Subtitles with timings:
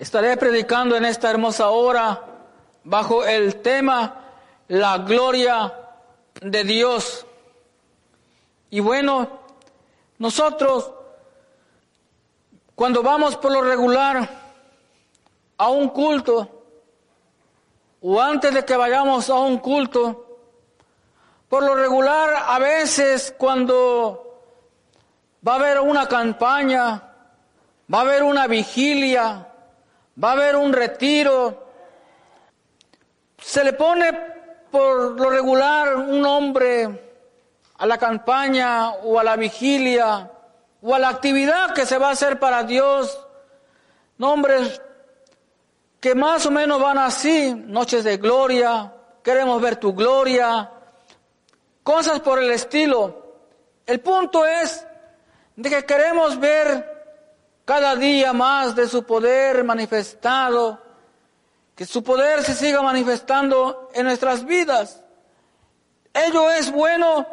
[0.00, 2.24] Estaré predicando en esta hermosa hora
[2.84, 4.32] bajo el tema
[4.66, 5.74] La gloria
[6.40, 7.26] de Dios.
[8.70, 9.28] Y bueno,
[10.16, 10.90] nosotros
[12.74, 14.26] cuando vamos por lo regular
[15.58, 16.48] a un culto
[18.00, 20.38] o antes de que vayamos a un culto,
[21.46, 24.40] por lo regular a veces cuando
[25.46, 27.02] va a haber una campaña,
[27.92, 29.48] va a haber una vigilia,
[30.22, 31.66] va a haber un retiro.
[33.38, 34.12] Se le pone
[34.70, 37.10] por lo regular un nombre
[37.78, 40.30] a la campaña o a la vigilia
[40.82, 43.26] o a la actividad que se va a hacer para Dios.
[44.18, 44.80] Nombres
[45.98, 48.92] que más o menos van así, noches de gloria,
[49.22, 50.70] queremos ver tu gloria,
[51.82, 53.36] cosas por el estilo.
[53.86, 54.86] El punto es
[55.56, 56.89] de que queremos ver
[57.70, 60.76] cada día más de su poder manifestado,
[61.76, 65.00] que su poder se siga manifestando en nuestras vidas.
[66.12, 67.24] Ello es bueno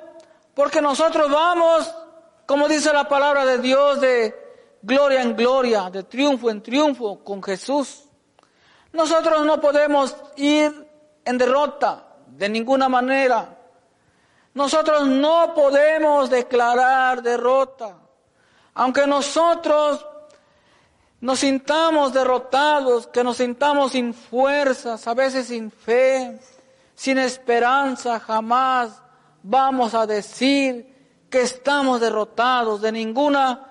[0.54, 1.92] porque nosotros vamos,
[2.46, 4.36] como dice la palabra de Dios, de
[4.84, 8.04] gloria en gloria, de triunfo en triunfo con Jesús.
[8.94, 10.88] Nosotros no podemos ir
[11.26, 13.58] en derrota de ninguna manera.
[14.54, 17.98] Nosotros no podemos declarar derrota.
[18.76, 20.06] Aunque nosotros
[21.20, 26.40] nos sintamos derrotados, que nos sintamos sin fuerzas, a veces sin fe,
[26.96, 29.02] sin esperanza, jamás
[29.42, 30.96] vamos a decir
[31.30, 33.66] que estamos derrotados de ninguna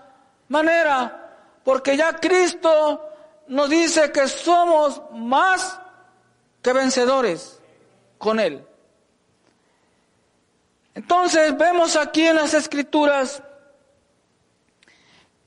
[0.48, 3.00] manera, porque ya Cristo
[3.48, 5.78] nos dice que somos más
[6.62, 7.60] que vencedores
[8.18, 8.66] con Él.
[10.94, 13.42] Entonces vemos aquí en las escrituras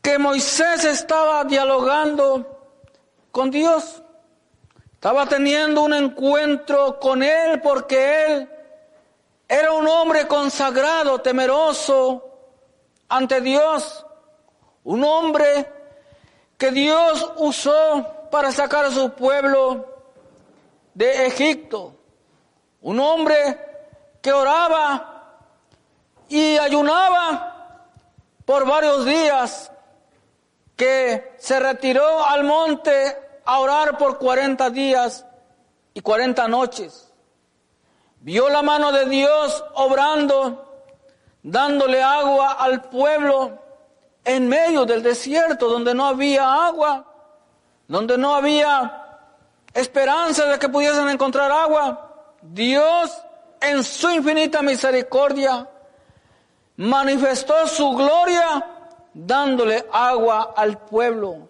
[0.02, 2.60] que Moisés estaba dialogando
[3.32, 4.02] con Dios.
[4.94, 8.50] Estaba teniendo un encuentro con Él porque Él
[9.48, 12.24] era un hombre consagrado, temeroso
[13.08, 14.06] ante Dios.
[14.84, 15.72] Un hombre
[16.58, 19.86] que Dios usó para sacar a su pueblo
[20.94, 21.96] de Egipto.
[22.82, 23.60] Un hombre
[24.22, 25.38] que oraba
[26.28, 27.86] y ayunaba
[28.46, 29.72] por varios días
[30.80, 35.26] que se retiró al monte a orar por 40 días
[35.94, 37.12] y 40 noches.
[38.22, 40.88] Vio la mano de Dios obrando,
[41.44, 43.60] dándole agua al pueblo
[44.24, 47.06] en medio del desierto donde no había agua,
[47.86, 49.20] donde no había
[49.74, 52.38] esperanza de que pudiesen encontrar agua.
[52.42, 53.22] Dios
[53.60, 55.68] en su infinita misericordia
[56.78, 58.78] manifestó su gloria
[59.26, 61.50] dándole agua al pueblo.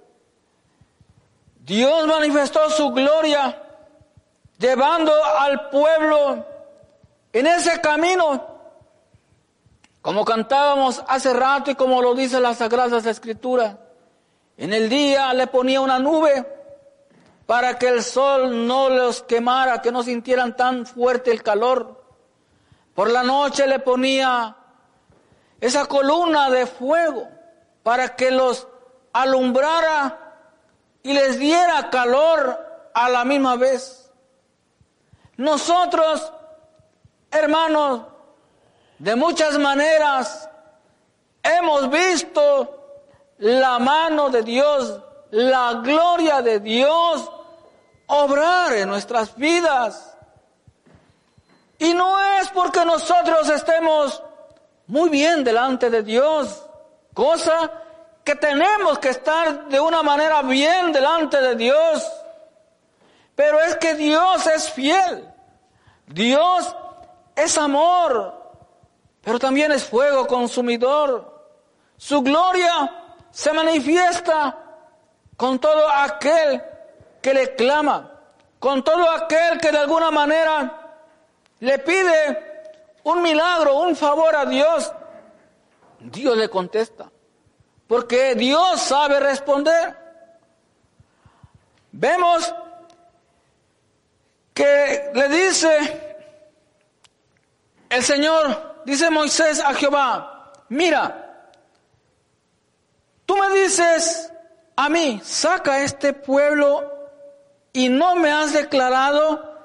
[1.60, 3.62] Dios manifestó su gloria
[4.58, 6.46] llevando al pueblo
[7.32, 8.48] en ese camino,
[10.02, 13.76] como cantábamos hace rato y como lo dice las Sagradas Escrituras.
[14.58, 16.46] En el día le ponía una nube
[17.46, 22.04] para que el sol no los quemara, que no sintieran tan fuerte el calor.
[22.96, 24.56] Por la noche le ponía
[25.62, 27.39] esa columna de fuego
[27.90, 28.68] para que los
[29.14, 30.36] alumbrara
[31.02, 34.12] y les diera calor a la misma vez.
[35.38, 36.32] Nosotros,
[37.32, 38.04] hermanos,
[39.00, 40.48] de muchas maneras
[41.42, 43.08] hemos visto
[43.40, 45.00] la mano de Dios,
[45.32, 47.28] la gloria de Dios
[48.06, 50.16] obrar en nuestras vidas.
[51.80, 54.22] Y no es porque nosotros estemos
[54.86, 56.69] muy bien delante de Dios,
[57.20, 57.70] Cosa
[58.24, 62.10] que tenemos que estar de una manera bien delante de Dios.
[63.36, 65.28] Pero es que Dios es fiel.
[66.08, 66.74] Dios
[67.36, 68.56] es amor.
[69.22, 71.46] Pero también es fuego consumidor.
[71.98, 72.90] Su gloria
[73.32, 74.58] se manifiesta
[75.36, 76.64] con todo aquel
[77.22, 78.14] que le clama.
[78.60, 81.02] Con todo aquel que de alguna manera
[81.60, 82.72] le pide
[83.04, 84.90] un milagro, un favor a Dios.
[86.00, 87.12] Dios le contesta.
[87.88, 89.98] Porque Dios sabe responder.
[91.92, 92.54] Vemos
[94.54, 96.18] que le dice
[97.90, 101.50] el Señor, dice Moisés a Jehová, mira,
[103.26, 104.32] tú me dices
[104.76, 107.10] a mí, saca este pueblo
[107.74, 109.58] y no me has declarado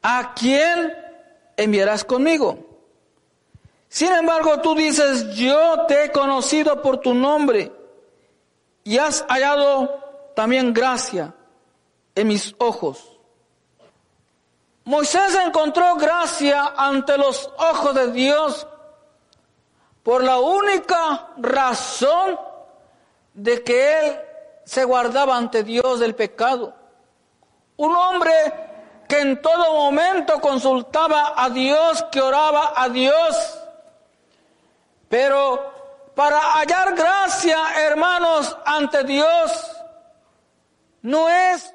[0.00, 0.96] a quién
[1.56, 2.71] enviarás conmigo.
[3.92, 7.70] Sin embargo, tú dices, yo te he conocido por tu nombre
[8.84, 11.34] y has hallado también gracia
[12.14, 13.18] en mis ojos.
[14.84, 18.66] Moisés encontró gracia ante los ojos de Dios
[20.02, 22.40] por la única razón
[23.34, 24.20] de que él
[24.64, 26.74] se guardaba ante Dios del pecado.
[27.76, 28.32] Un hombre
[29.06, 33.58] que en todo momento consultaba a Dios, que oraba a Dios.
[35.12, 39.76] Pero para hallar gracia, hermanos, ante Dios,
[41.02, 41.74] no es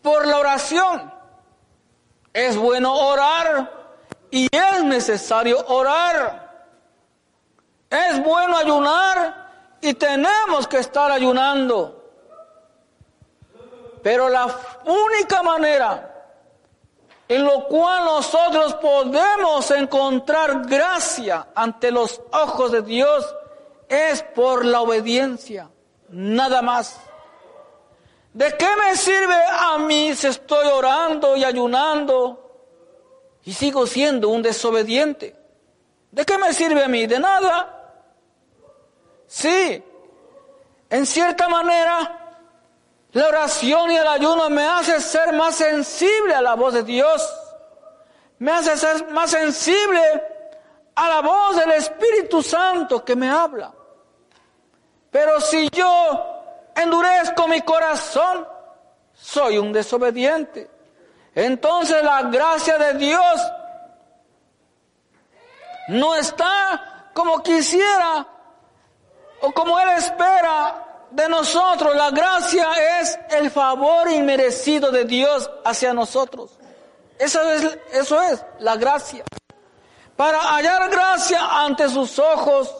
[0.00, 1.12] por la oración.
[2.32, 3.70] Es bueno orar
[4.30, 6.64] y es necesario orar.
[7.90, 12.10] Es bueno ayunar y tenemos que estar ayunando.
[14.02, 14.48] Pero la
[14.86, 16.15] única manera
[17.28, 23.26] en lo cual nosotros podemos encontrar gracia ante los ojos de Dios
[23.88, 25.70] es por la obediencia,
[26.08, 27.00] nada más.
[28.32, 32.42] ¿De qué me sirve a mí si estoy orando y ayunando
[33.44, 35.34] y sigo siendo un desobediente?
[36.10, 37.06] ¿De qué me sirve a mí?
[37.06, 37.72] De nada.
[39.26, 39.82] Sí,
[40.90, 42.25] en cierta manera,
[43.12, 47.26] la oración y el ayuno me hace ser más sensible a la voz de Dios.
[48.38, 50.00] Me hace ser más sensible
[50.94, 53.72] a la voz del Espíritu Santo que me habla.
[55.10, 58.46] Pero si yo endurezco mi corazón,
[59.14, 60.70] soy un desobediente.
[61.34, 63.40] Entonces la gracia de Dios
[65.88, 68.26] no está como quisiera
[69.40, 71.94] o como Él espera de nosotros.
[71.94, 76.58] La gracia es el favor inmerecido de Dios hacia nosotros.
[77.18, 79.24] Eso es, eso es la gracia.
[80.16, 82.74] Para hallar gracia ante sus ojos,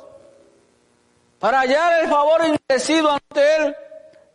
[1.38, 3.76] para hallar el favor inmerecido ante Él,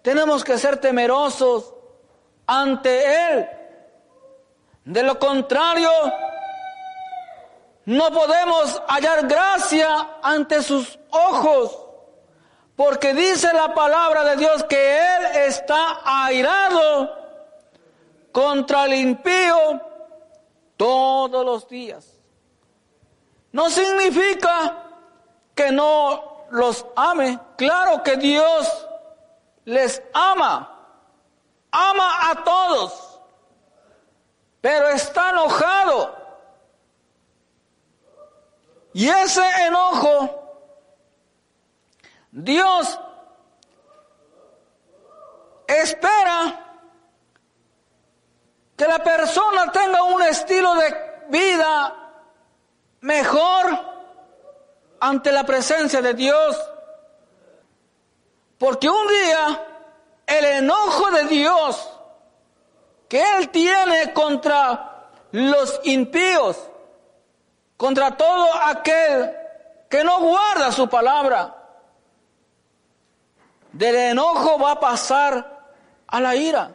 [0.02, 1.74] tenemos que ser temerosos
[2.46, 3.50] ante Él.
[4.86, 5.92] De lo contrario,
[7.86, 11.81] no podemos hallar gracia ante sus ojos.
[12.75, 17.21] Porque dice la palabra de Dios que Él está airado
[18.31, 19.81] contra el impío
[20.77, 22.18] todos los días.
[23.51, 24.83] No significa
[25.53, 27.39] que no los ame.
[27.57, 28.88] Claro que Dios
[29.65, 30.68] les ama.
[31.71, 33.19] Ama a todos.
[34.62, 36.15] Pero está enojado.
[38.94, 40.50] Y ese enojo
[42.31, 43.00] Dios
[45.68, 46.68] espera
[48.78, 51.94] que la persona tenga un estilo de vida
[53.01, 53.92] mejor
[55.00, 56.57] ante la presencia de Dios.
[58.57, 59.68] Porque un día
[60.25, 61.89] el enojo de Dios
[63.10, 66.57] que Él tiene contra los impíos,
[67.75, 69.36] contra todo aquel
[69.89, 71.61] que no guarda su palabra,
[73.71, 75.73] del enojo va a pasar
[76.07, 76.71] a la ira.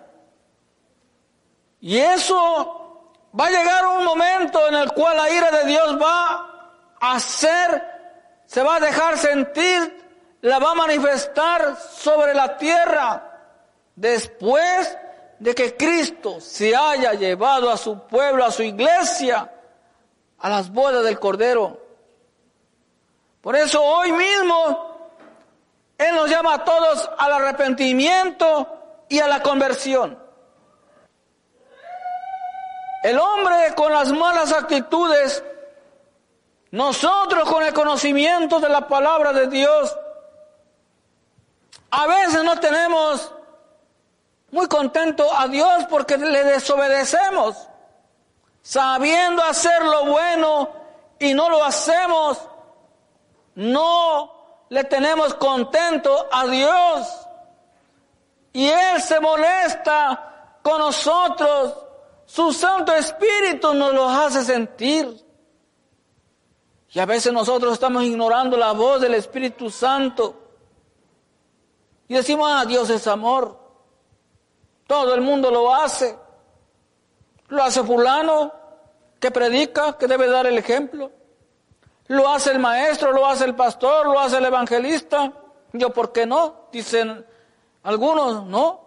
[1.80, 3.02] Y eso
[3.38, 7.82] va a llegar un momento en el cual la ira de Dios va a ser,
[8.46, 10.04] se va a dejar sentir,
[10.40, 13.22] la va a manifestar sobre la tierra
[13.94, 14.96] después
[15.38, 19.52] de que Cristo se haya llevado a su pueblo, a su iglesia,
[20.38, 21.82] a las bodas del Cordero.
[23.40, 24.95] Por eso hoy mismo
[25.98, 30.18] él nos llama a todos al arrepentimiento y a la conversión.
[33.02, 35.42] El hombre con las malas actitudes,
[36.70, 39.96] nosotros con el conocimiento de la palabra de Dios,
[41.90, 43.32] a veces no tenemos
[44.50, 47.68] muy contento a Dios porque le desobedecemos,
[48.60, 50.68] sabiendo hacer lo bueno
[51.18, 52.40] y no lo hacemos,
[53.54, 54.35] no
[54.68, 57.06] le tenemos contento a Dios.
[58.52, 61.74] Y Él se molesta con nosotros.
[62.24, 65.24] Su Santo Espíritu nos lo hace sentir.
[66.90, 70.34] Y a veces nosotros estamos ignorando la voz del Espíritu Santo.
[72.08, 73.58] Y decimos, ah, Dios es amor.
[74.86, 76.16] Todo el mundo lo hace.
[77.48, 78.52] Lo hace fulano
[79.20, 81.10] que predica, que debe dar el ejemplo.
[82.08, 85.32] Lo hace el maestro, lo hace el pastor, lo hace el evangelista.
[85.72, 86.68] Yo, ¿por qué no?
[86.72, 87.24] Dicen
[87.82, 88.80] algunos, no.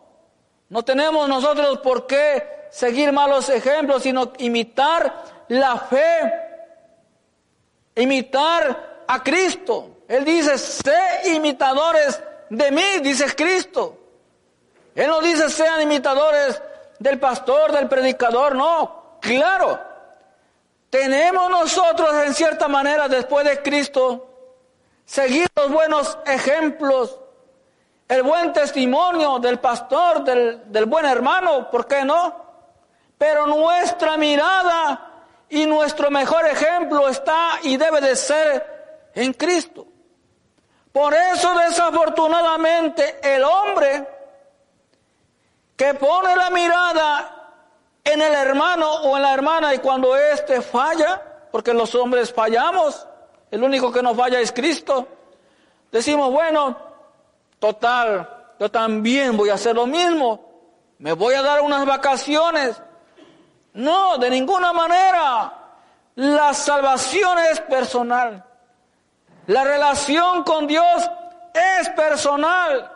[0.70, 6.34] No tenemos nosotros por qué seguir malos ejemplos, sino imitar la fe,
[7.96, 9.98] imitar a Cristo.
[10.08, 13.98] Él dice, sé imitadores de mí, dice Cristo.
[14.96, 16.62] Él no dice sean imitadores
[17.00, 19.89] del pastor, del predicador, no, claro.
[20.90, 24.26] Tenemos nosotros en cierta manera después de Cristo
[25.06, 27.20] seguir los buenos ejemplos,
[28.08, 32.50] el buen testimonio del pastor, del, del buen hermano, ¿por qué no?
[33.18, 39.86] Pero nuestra mirada y nuestro mejor ejemplo está y debe de ser en Cristo.
[40.92, 44.08] Por eso desafortunadamente el hombre
[45.76, 47.39] que pone la mirada
[48.04, 53.08] en el hermano o en la hermana y cuando éste falla, porque los hombres fallamos,
[53.52, 55.08] el único que nos falla es Cristo,
[55.92, 56.78] decimos, bueno,
[57.60, 58.30] total,
[58.60, 60.50] yo también voy a hacer lo mismo,
[61.00, 62.82] me voy a dar unas vacaciones.
[63.74, 65.54] No, de ninguna manera.
[66.16, 68.44] La salvación es personal.
[69.48, 71.10] La relación con Dios
[71.54, 72.92] es personal.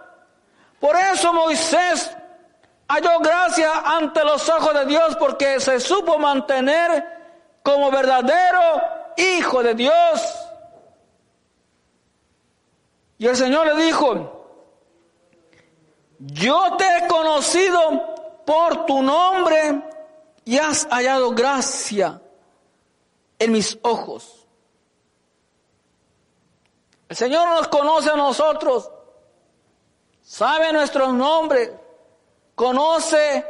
[0.79, 2.15] Por eso Moisés
[2.87, 8.81] halló gracia ante los ojos de Dios porque se supo mantener como verdadero
[9.17, 10.21] hijo de Dios.
[13.17, 14.43] Y el Señor le dijo,
[16.19, 19.81] yo te he conocido por tu nombre
[20.45, 22.21] y has hallado gracia
[23.39, 24.47] en mis ojos.
[27.09, 28.89] El Señor nos conoce a nosotros,
[30.21, 31.71] sabe nuestros nombres,
[32.55, 33.45] conoce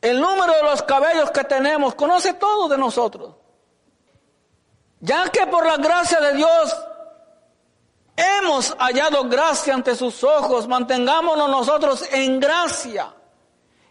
[0.00, 3.34] el número de los cabellos que tenemos, conoce todo de nosotros.
[5.00, 6.76] Ya que por la gracia de Dios
[8.16, 13.12] hemos hallado gracia ante sus ojos, mantengámonos nosotros en gracia,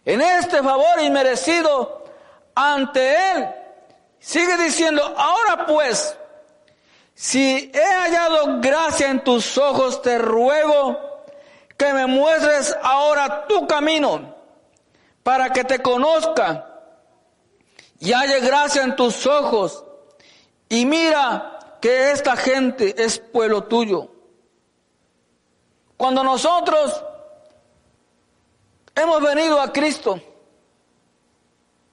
[0.06, 2.04] en este favor inmerecido
[2.56, 3.48] ante Él.
[4.20, 6.16] Sigue diciendo, ahora pues,
[7.14, 11.11] si he hallado gracia en tus ojos, te ruego
[11.82, 14.36] que me muestres ahora tu camino
[15.24, 16.64] para que te conozca
[18.00, 19.84] y haya gracia en tus ojos
[20.70, 24.12] y mira que esta gente es pueblo tuyo.
[25.98, 27.04] Cuando nosotros
[28.94, 30.22] hemos venido a Cristo,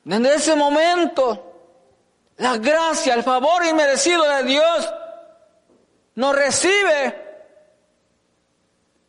[0.04, 1.50] desde ese momento,
[2.36, 4.94] la gracia, el favor inmerecido de Dios
[6.14, 7.27] nos recibe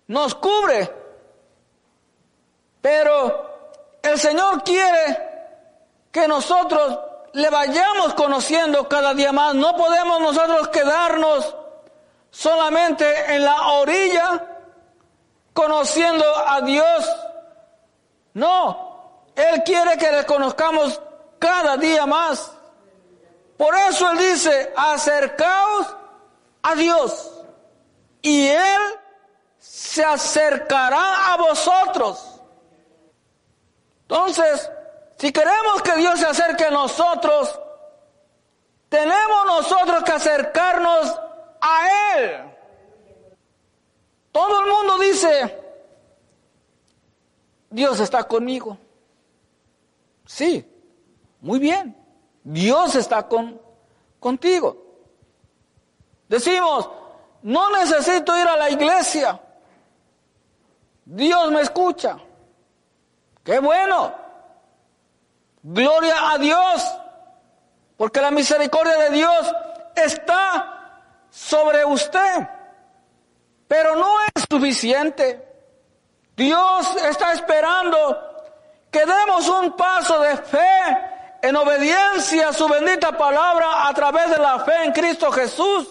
[0.10, 0.92] nos cubre.
[2.82, 5.30] Pero el Señor quiere
[6.12, 7.00] que nosotros
[7.34, 9.54] le vayamos conociendo cada día más.
[9.54, 11.56] No podemos nosotros quedarnos
[12.32, 14.46] solamente en la orilla
[15.54, 17.16] conociendo a Dios.
[18.34, 21.00] No, Él quiere que le conozcamos
[21.38, 22.52] cada día más.
[23.58, 25.96] Por eso Él dice, acercaos
[26.64, 27.32] a Dios.
[28.24, 29.00] Y Él
[29.60, 32.42] se acercará a vosotros.
[34.02, 34.72] Entonces,
[35.18, 37.60] si queremos que Dios se acerque a nosotros,
[38.88, 41.20] tenemos nosotros que acercarnos
[41.62, 42.50] a Él.
[44.32, 45.62] Todo el mundo dice,
[47.70, 48.78] Dios está conmigo.
[50.26, 50.66] Sí,
[51.42, 51.96] muy bien.
[52.44, 53.62] Dios está con,
[54.20, 54.78] contigo.
[56.28, 56.90] Decimos,
[57.42, 59.40] no necesito ir a la iglesia.
[61.12, 62.20] Dios me escucha.
[63.44, 64.14] Qué bueno.
[65.64, 66.86] Gloria a Dios.
[67.98, 69.56] Porque la misericordia de Dios
[69.96, 71.02] está
[71.32, 72.48] sobre usted.
[73.68, 75.48] Pero no es suficiente.
[76.36, 78.46] Dios está esperando
[78.92, 84.38] que demos un paso de fe en obediencia a su bendita palabra a través de
[84.38, 85.88] la fe en Cristo Jesús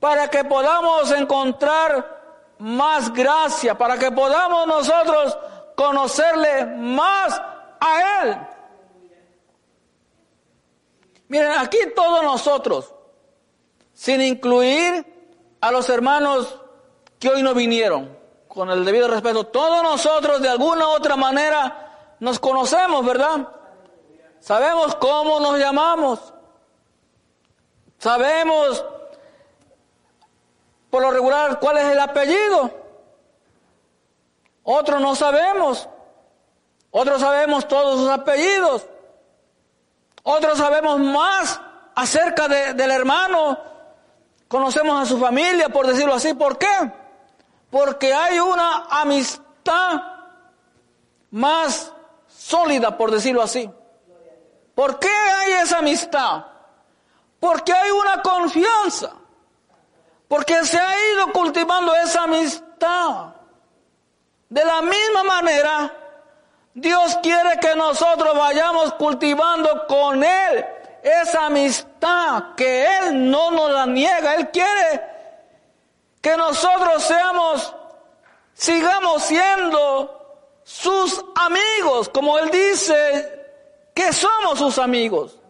[0.00, 2.21] para que podamos encontrar
[2.62, 5.36] más gracia, para que podamos nosotros
[5.74, 7.42] conocerle más
[7.80, 8.36] a Él.
[11.26, 12.94] Miren, aquí todos nosotros,
[13.92, 15.04] sin incluir
[15.60, 16.56] a los hermanos
[17.18, 18.16] que hoy no vinieron,
[18.46, 23.48] con el debido respeto, todos nosotros de alguna u otra manera nos conocemos, ¿verdad?
[24.38, 26.32] Sabemos cómo nos llamamos.
[27.98, 28.84] Sabemos
[30.92, 32.70] por lo regular, ¿cuál es el apellido?
[34.62, 35.88] Otros no sabemos.
[36.90, 38.86] Otros sabemos todos sus apellidos.
[40.22, 41.58] Otros sabemos más
[41.94, 43.58] acerca del hermano.
[44.48, 46.34] Conocemos a su familia, por decirlo así.
[46.34, 46.92] ¿Por qué?
[47.70, 49.98] Porque hay una amistad
[51.30, 51.90] más
[52.28, 53.70] sólida, por decirlo así.
[54.74, 56.44] ¿Por qué hay esa amistad?
[57.40, 59.21] Porque hay una confianza.
[60.32, 63.34] Porque se ha ido cultivando esa amistad.
[64.48, 65.94] De la misma manera,
[66.72, 70.64] Dios quiere que nosotros vayamos cultivando con Él
[71.02, 74.36] esa amistad que Él no nos la niega.
[74.36, 75.02] Él quiere
[76.22, 77.74] que nosotros seamos,
[78.54, 83.50] sigamos siendo sus amigos, como Él dice
[83.94, 85.41] que somos sus amigos.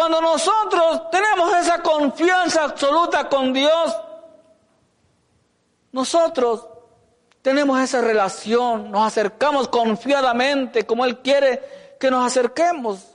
[0.00, 3.94] Cuando nosotros tenemos esa confianza absoluta con Dios,
[5.92, 6.66] nosotros
[7.42, 13.14] tenemos esa relación, nos acercamos confiadamente como Él quiere que nos acerquemos.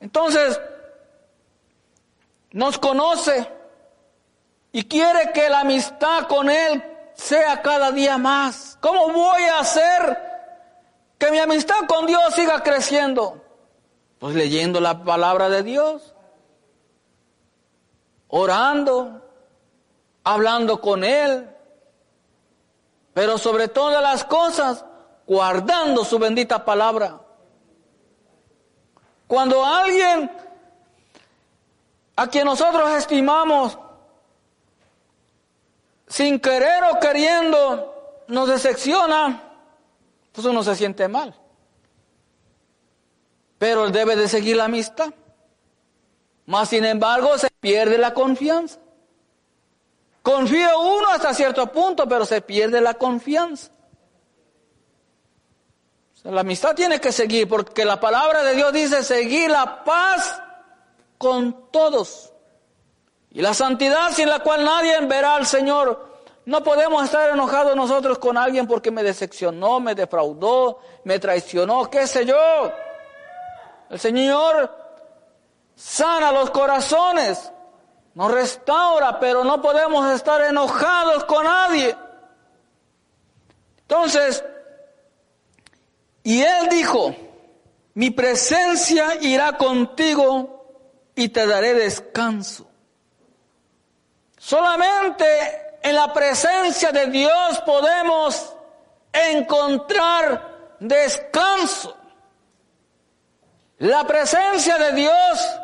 [0.00, 0.60] Entonces,
[2.50, 3.48] nos conoce
[4.72, 6.82] y quiere que la amistad con Él
[7.14, 8.78] sea cada día más.
[8.80, 10.18] ¿Cómo voy a hacer
[11.18, 13.41] que mi amistad con Dios siga creciendo?
[14.22, 16.14] Pues leyendo la palabra de Dios,
[18.28, 19.20] orando,
[20.22, 21.50] hablando con Él,
[23.14, 24.84] pero sobre todas las cosas,
[25.26, 27.20] guardando su bendita palabra.
[29.26, 30.30] Cuando alguien
[32.14, 33.76] a quien nosotros estimamos,
[36.06, 39.42] sin querer o queriendo, nos decepciona,
[40.30, 41.41] pues uno se siente mal.
[43.62, 45.14] Pero él debe de seguir la amistad.
[46.46, 48.80] Más sin embargo, se pierde la confianza.
[50.20, 53.70] Confía uno hasta cierto punto, pero se pierde la confianza.
[56.24, 60.42] la amistad tiene que seguir, porque la palabra de Dios dice seguir la paz
[61.16, 62.32] con todos.
[63.30, 66.18] Y la santidad sin la cual nadie verá al Señor.
[66.46, 72.08] No podemos estar enojados nosotros con alguien porque me decepcionó, me defraudó, me traicionó, qué
[72.08, 72.72] sé yo.
[73.92, 74.74] El Señor
[75.76, 77.52] sana los corazones
[78.14, 81.94] nos restaura, pero no podemos estar enojados con nadie.
[83.82, 84.42] Entonces,
[86.22, 87.14] y él dijo,
[87.92, 90.64] mi presencia irá contigo
[91.14, 92.66] y te daré descanso.
[94.38, 95.26] Solamente
[95.82, 98.54] en la presencia de Dios podemos
[99.12, 101.98] encontrar descanso.
[103.82, 105.58] La presencia de Dios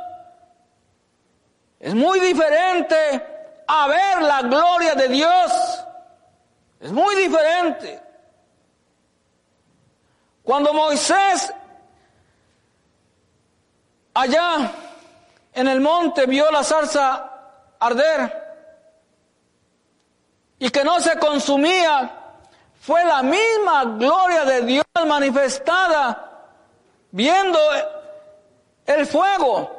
[1.79, 5.85] es muy diferente a ver la gloria de Dios.
[6.81, 8.03] Es muy diferente.
[10.43, 11.55] Cuando Moisés
[14.15, 14.73] allá
[15.53, 17.31] en el monte vio la zarza
[17.79, 18.49] arder
[20.59, 22.11] y que no se consumía,
[22.81, 26.25] fue la misma gloria de Dios manifestada
[27.13, 27.59] viendo
[28.89, 29.79] el fuego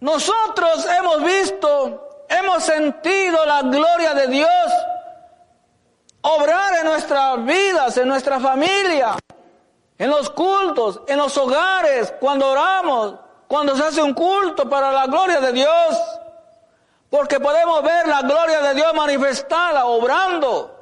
[0.00, 4.72] nosotros hemos visto, hemos sentido la gloria de Dios
[6.20, 9.16] obrar en nuestras vidas, en nuestra familia,
[9.96, 13.16] en los cultos, en los hogares, cuando oramos,
[13.48, 15.98] cuando se hace un culto para la gloria de Dios.
[17.10, 20.78] Porque podemos ver la gloria de Dios manifestada, obrando,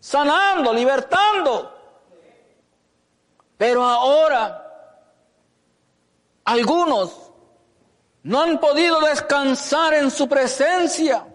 [0.00, 1.72] sanando, libertando.
[3.56, 4.67] Pero ahora,
[6.48, 7.12] algunos
[8.22, 11.26] no han podido descansar en su presencia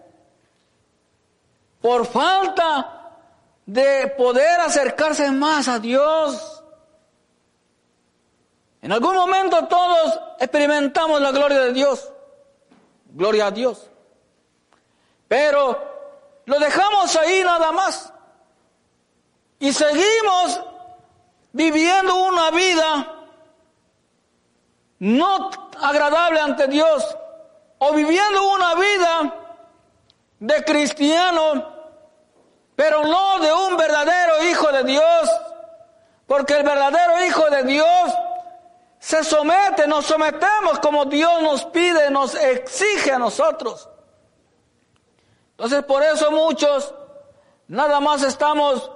[1.80, 3.12] por falta
[3.64, 6.64] de poder acercarse más a Dios.
[8.82, 12.10] En algún momento todos experimentamos la gloria de Dios.
[13.10, 13.88] Gloria a Dios.
[15.28, 18.12] Pero lo dejamos ahí nada más.
[19.60, 20.60] Y seguimos
[21.52, 23.23] viviendo una vida
[25.04, 25.50] no
[25.82, 27.04] agradable ante Dios
[27.76, 29.34] o viviendo una vida
[30.38, 31.74] de cristiano,
[32.74, 35.30] pero no de un verdadero hijo de Dios,
[36.26, 38.14] porque el verdadero hijo de Dios
[38.98, 43.90] se somete, nos sometemos como Dios nos pide, nos exige a nosotros.
[45.50, 46.94] Entonces por eso muchos
[47.68, 48.90] nada más estamos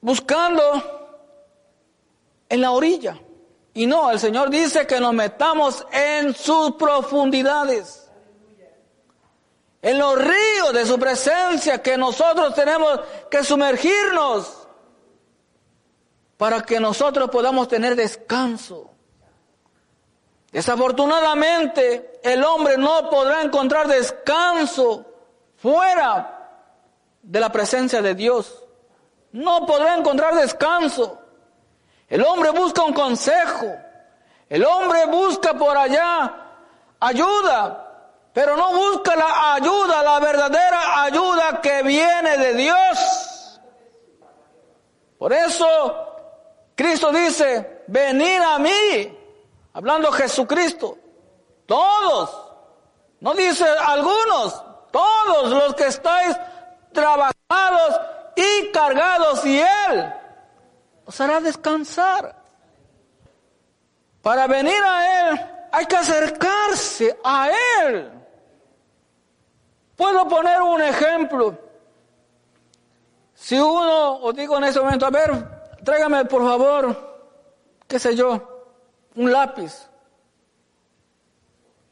[0.00, 1.20] buscando
[2.48, 3.18] en la orilla.
[3.74, 8.10] Y no, el Señor dice que nos metamos en sus profundidades.
[9.80, 14.68] En los ríos de su presencia que nosotros tenemos que sumergirnos
[16.36, 18.90] para que nosotros podamos tener descanso.
[20.52, 25.06] Desafortunadamente, el hombre no podrá encontrar descanso
[25.56, 26.60] fuera
[27.22, 28.62] de la presencia de Dios.
[29.32, 31.21] No podrá encontrar descanso.
[32.12, 33.74] El hombre busca un consejo.
[34.46, 36.30] El hombre busca por allá
[37.00, 43.60] ayuda, pero no busca la ayuda, la verdadera ayuda que viene de Dios.
[45.16, 46.14] Por eso
[46.74, 49.18] Cristo dice, venid a mí,
[49.72, 50.98] hablando Jesucristo,
[51.64, 52.52] todos,
[53.20, 56.36] no dice algunos, todos los que estáis
[56.92, 58.00] trabajados
[58.36, 60.21] y cargados y Él
[61.04, 62.36] os hará descansar.
[64.22, 65.40] Para venir a Él
[65.72, 67.50] hay que acercarse a
[67.82, 68.10] Él.
[69.96, 71.58] Puedo poner un ejemplo.
[73.34, 75.30] Si uno, os digo en ese momento, a ver,
[75.82, 76.96] tráigame por favor,
[77.88, 78.66] qué sé yo,
[79.16, 79.88] un lápiz.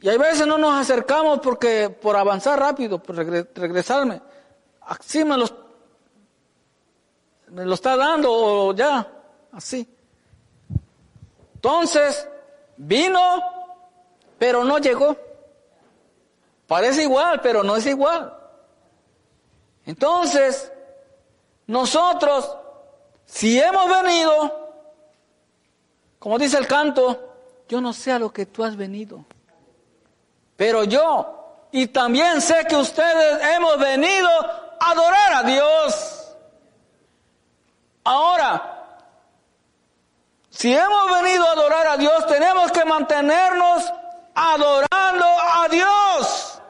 [0.01, 4.23] Y hay veces no nos acercamos porque por avanzar rápido, por regresarme.
[4.83, 5.53] Así los
[7.51, 9.07] me lo está dando o ya,
[9.53, 9.89] así.
[11.55, 12.27] Entonces,
[12.77, 13.21] vino,
[14.39, 15.17] pero no llegó.
[16.67, 18.33] Parece igual, pero no es igual.
[19.85, 20.73] Entonces,
[21.67, 22.57] nosotros,
[23.27, 24.73] si hemos venido,
[26.19, 27.35] como dice el canto,
[27.69, 29.25] yo no sé a lo que tú has venido,
[30.57, 34.29] pero yo, y también sé que ustedes hemos venido
[34.81, 36.37] a adorar a Dios.
[38.05, 38.81] Ahora,
[40.61, 43.83] si hemos venido a adorar a Dios, tenemos que mantenernos
[44.35, 46.61] adorando a Dios.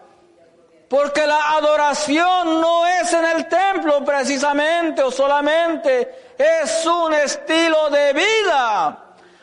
[0.88, 8.12] Porque la adoración no es en el templo precisamente o solamente, es un estilo de
[8.12, 8.96] vida.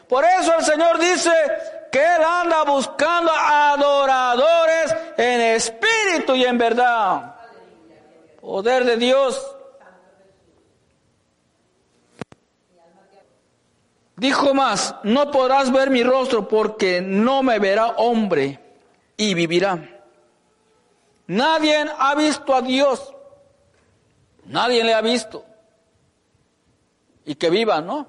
[0.07, 1.31] Por eso el Señor dice
[1.91, 7.35] que Él anda buscando adoradores en espíritu y en verdad.
[8.39, 9.56] Poder de Dios
[14.17, 18.59] Dijo más, no podrás ver mi rostro porque no me verá hombre
[19.15, 19.79] y vivirá.
[21.27, 23.13] Nadie ha visto a Dios.
[24.45, 25.45] Nadie le ha visto.
[27.25, 28.07] Y que viva, ¿no?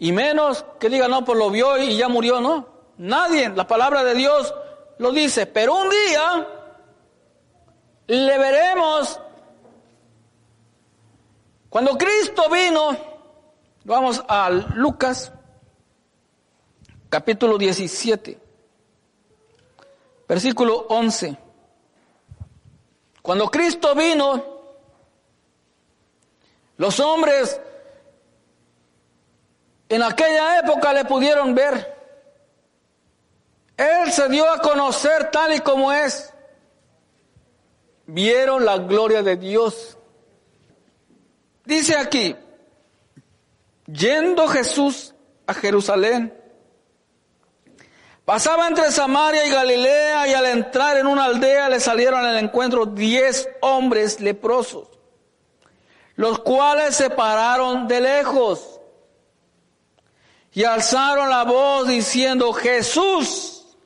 [0.00, 2.66] Y menos que diga, no, pues lo vio y ya murió, ¿no?
[2.98, 4.52] Nadie, la palabra de Dios
[4.98, 5.46] lo dice.
[5.46, 6.48] Pero un día
[8.08, 9.20] le veremos.
[11.70, 13.15] Cuando Cristo vino,
[13.86, 15.32] Vamos a Lucas,
[17.08, 18.36] capítulo 17,
[20.28, 21.38] versículo 11.
[23.22, 24.44] Cuando Cristo vino,
[26.78, 27.60] los hombres
[29.88, 31.96] en aquella época le pudieron ver.
[33.76, 36.34] Él se dio a conocer tal y como es.
[38.06, 39.96] Vieron la gloria de Dios.
[41.64, 42.34] Dice aquí,
[43.86, 45.14] Yendo Jesús
[45.46, 46.34] a Jerusalén,
[48.24, 52.86] pasaba entre Samaria y Galilea y al entrar en una aldea le salieron al encuentro
[52.86, 54.88] diez hombres leprosos,
[56.16, 58.80] los cuales se pararon de lejos
[60.52, 63.76] y alzaron la voz diciendo, Jesús,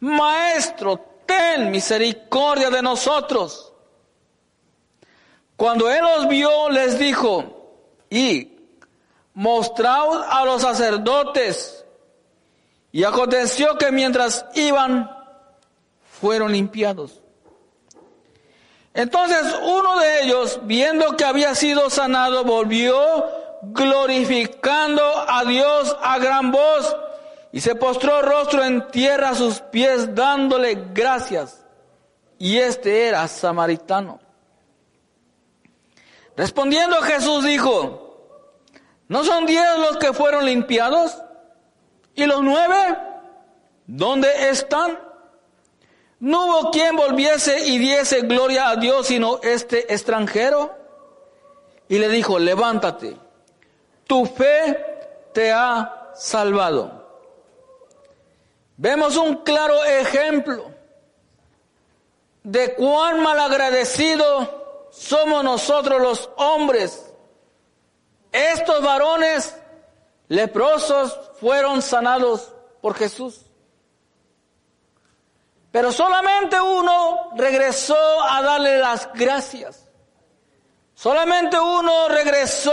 [0.00, 3.72] Maestro, ten misericordia de nosotros.
[5.56, 7.76] Cuando él los vio, les dijo,
[8.08, 8.59] y
[9.34, 11.84] mostraos a los sacerdotes.
[12.92, 15.10] Y aconteció que mientras iban,
[16.20, 17.20] fueron limpiados.
[18.92, 22.98] Entonces uno de ellos, viendo que había sido sanado, volvió
[23.62, 26.96] glorificando a Dios a gran voz
[27.52, 31.64] y se postró rostro en tierra a sus pies dándole gracias.
[32.38, 34.18] Y este era samaritano.
[36.36, 38.09] Respondiendo Jesús dijo,
[39.10, 41.20] ¿No son diez los que fueron limpiados?
[42.14, 42.96] ¿Y los nueve?
[43.88, 45.00] ¿Dónde están?
[46.20, 50.72] No hubo quien volviese y diese gloria a Dios sino este extranjero.
[51.88, 53.16] Y le dijo, levántate,
[54.06, 54.78] tu fe
[55.34, 57.04] te ha salvado.
[58.76, 60.70] Vemos un claro ejemplo
[62.44, 67.09] de cuán malagradecido somos nosotros los hombres
[68.32, 69.56] estos varones
[70.28, 73.46] leprosos fueron sanados por Jesús.
[75.70, 79.86] Pero solamente uno regresó a darle las gracias.
[80.94, 82.72] Solamente uno regresó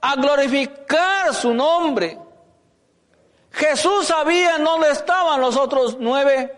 [0.00, 2.18] a glorificar su nombre.
[3.50, 6.54] Jesús sabía dónde estaban los otros nueve.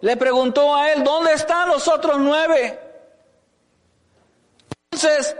[0.00, 2.80] Le preguntó a él, ¿dónde están los otros nueve?
[4.90, 5.36] Entonces,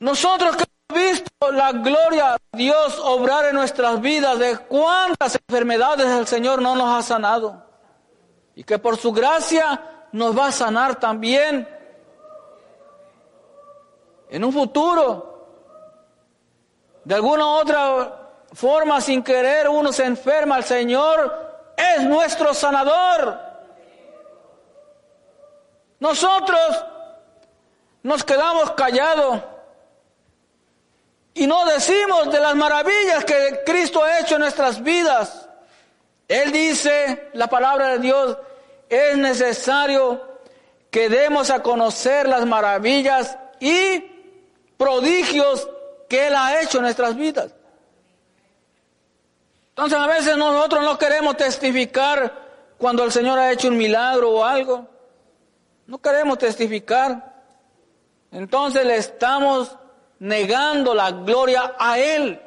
[0.00, 6.06] nosotros que hemos visto la gloria de Dios obrar en nuestras vidas, de cuántas enfermedades
[6.06, 7.62] el Señor no nos ha sanado.
[8.54, 11.68] Y que por su gracia nos va a sanar también
[14.30, 15.26] en un futuro.
[17.04, 20.56] De alguna otra forma, sin querer, uno se enferma.
[20.56, 23.38] El Señor es nuestro sanador.
[25.98, 26.84] Nosotros
[28.02, 29.42] nos quedamos callados
[31.34, 35.48] y no decimos de las maravillas que Cristo ha hecho en nuestras vidas.
[36.28, 38.36] Él dice, la palabra de Dios,
[38.88, 40.38] es necesario
[40.90, 44.00] que demos a conocer las maravillas y
[44.76, 45.68] prodigios
[46.08, 47.54] que Él ha hecho en nuestras vidas.
[49.70, 54.44] Entonces a veces nosotros no queremos testificar cuando el Señor ha hecho un milagro o
[54.44, 54.86] algo.
[55.86, 57.34] No queremos testificar.
[58.32, 59.76] Entonces le estamos
[60.20, 62.40] negando la gloria a Él.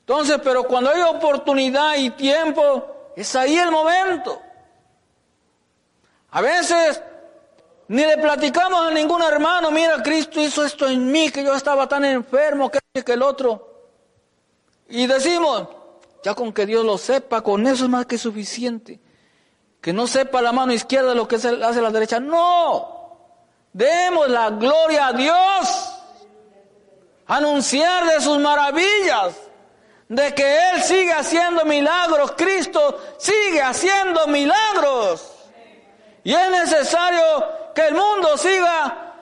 [0.00, 4.40] Entonces, pero cuando hay oportunidad y tiempo, es ahí el momento.
[6.30, 7.02] A veces
[7.88, 11.88] ni le platicamos a ningún hermano, mira, Cristo hizo esto en mí, que yo estaba
[11.88, 13.88] tan enfermo que, el otro.
[14.88, 15.68] Y decimos,
[16.22, 19.00] ya con que Dios lo sepa, con eso es más que suficiente.
[19.80, 22.20] Que no sepa la mano izquierda lo que hace la derecha.
[22.20, 22.97] No,
[23.78, 25.94] demos la gloria a Dios.
[27.28, 29.36] Anunciar de sus maravillas,
[30.08, 32.32] de que Él sigue haciendo milagros.
[32.36, 35.32] Cristo sigue haciendo milagros.
[36.24, 39.14] Y es necesario que el mundo siga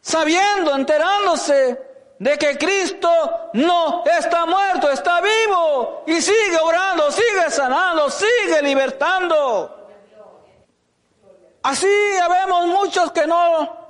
[0.00, 1.80] sabiendo, enterándose
[2.18, 9.88] de que Cristo no está muerto, está vivo y sigue orando, sigue sanando, sigue libertando.
[11.62, 13.81] Así vemos muchos que no,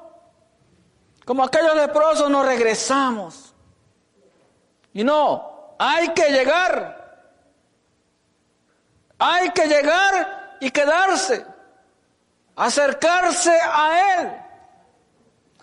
[1.24, 3.54] como aquellos leprosos, no regresamos.
[4.92, 7.00] Y no, hay que llegar.
[9.18, 11.46] Hay que llegar y quedarse
[12.56, 14.32] acercarse a Él.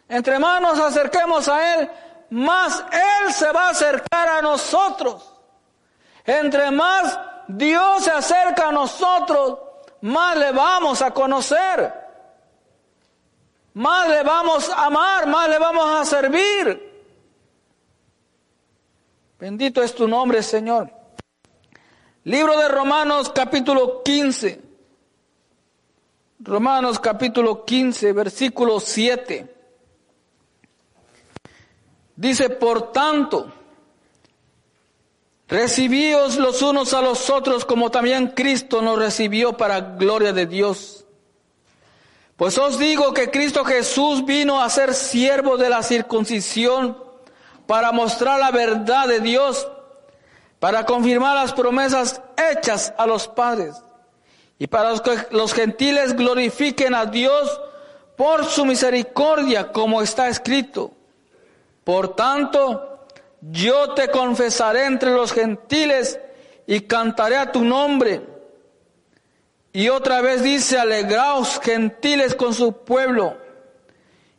[0.07, 1.91] Entre más nos acerquemos a Él,
[2.31, 5.35] más Él se va a acercar a nosotros.
[6.25, 9.59] Entre más Dios se acerca a nosotros,
[10.01, 11.98] más le vamos a conocer.
[13.79, 16.91] Más le vamos a amar, más le vamos a servir.
[19.39, 20.91] Bendito es tu nombre, Señor.
[22.25, 24.61] Libro de Romanos capítulo 15.
[26.39, 29.55] Romanos capítulo 15, versículo 7.
[32.17, 33.49] Dice, por tanto,
[35.47, 41.05] recibíos los unos a los otros como también Cristo nos recibió para gloria de Dios.
[42.39, 46.97] Pues os digo que Cristo Jesús vino a ser siervo de la circuncisión
[47.67, 49.67] para mostrar la verdad de Dios,
[50.57, 53.75] para confirmar las promesas hechas a los padres
[54.57, 57.59] y para que los gentiles glorifiquen a Dios
[58.15, 60.93] por su misericordia, como está escrito.
[61.83, 63.05] Por tanto,
[63.41, 66.17] yo te confesaré entre los gentiles
[66.65, 68.28] y cantaré a tu nombre.
[69.79, 73.37] Y otra vez dice, alegraos gentiles con su pueblo.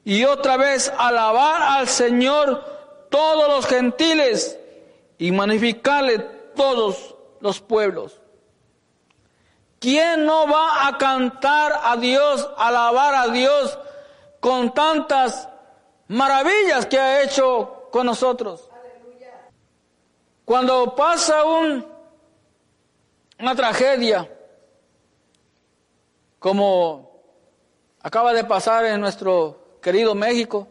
[0.04, 2.62] Y otra vez alabar al Señor
[3.08, 4.58] todos los gentiles
[5.16, 6.18] y magnificarle
[6.54, 8.20] todos los pueblos.
[9.78, 13.78] ¿Quién no va a cantar a Dios, alabar a Dios
[14.40, 15.48] con tantas
[16.08, 18.68] maravillas que ha hecho con nosotros?
[20.44, 21.86] Cuando pasa un,
[23.38, 24.28] una tragedia,
[26.40, 27.22] como
[28.02, 30.66] acaba de pasar en nuestro querido México,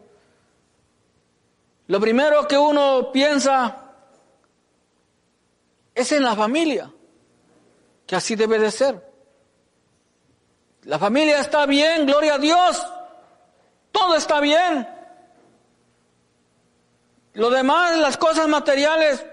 [1.86, 3.92] lo primero que uno piensa
[5.94, 6.92] es en la familia
[8.06, 9.08] que así debe de ser.
[10.82, 12.84] La familia está bien, gloria a Dios.
[13.92, 14.88] Todo está bien.
[17.34, 19.24] Lo demás, las cosas materiales,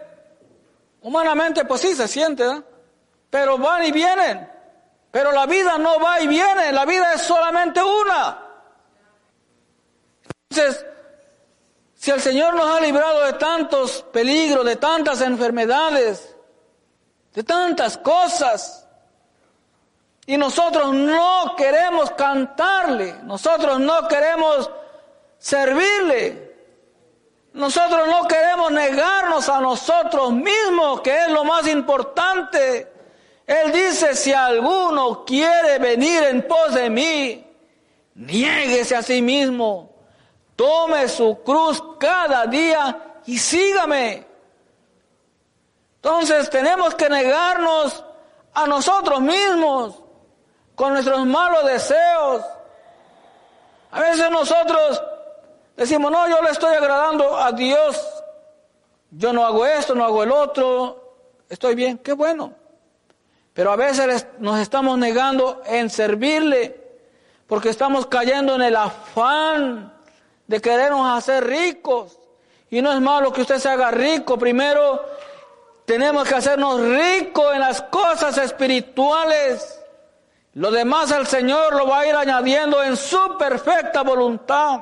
[1.02, 2.64] humanamente pues sí se siente, ¿eh?
[3.32, 4.57] pero van y vienen.
[5.18, 8.38] Pero la vida no va y viene, la vida es solamente una.
[10.48, 10.86] Entonces,
[11.96, 16.36] si el Señor nos ha librado de tantos peligros, de tantas enfermedades,
[17.34, 18.88] de tantas cosas.
[20.28, 24.70] Y nosotros no queremos cantarle, nosotros no queremos
[25.40, 26.56] servirle,
[27.54, 32.97] nosotros no queremos negarnos a nosotros mismos, que es lo más importante.
[33.48, 37.48] Él dice, si alguno quiere venir en pos de mí,
[38.14, 39.90] niéguese a sí mismo,
[40.56, 44.28] tome su cruz cada día y sígame.
[45.96, 48.04] Entonces tenemos que negarnos
[48.54, 49.96] a nosotros mismos
[50.76, 52.44] con nuestros malos deseos.
[53.92, 55.02] A veces nosotros
[55.78, 58.04] Decimos, no, yo le estoy agradando a Dios.
[59.12, 61.14] Yo no hago esto, no hago el otro.
[61.48, 62.52] Estoy bien, qué bueno.
[63.58, 66.80] Pero a veces nos estamos negando en servirle
[67.48, 69.92] porque estamos cayendo en el afán
[70.46, 72.20] de querernos hacer ricos.
[72.70, 74.38] Y no es malo que usted se haga rico.
[74.38, 75.04] Primero
[75.86, 79.82] tenemos que hacernos ricos en las cosas espirituales.
[80.54, 84.82] Lo demás el Señor lo va a ir añadiendo en su perfecta voluntad.